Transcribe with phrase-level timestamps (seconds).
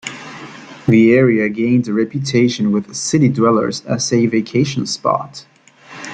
[0.87, 5.45] The area gained a reputation with city dwellers as a vacation spot.